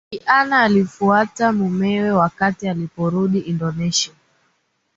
[0.11, 4.13] Bibi Ann alimfuata mumewe wakati aliporudi Indonesia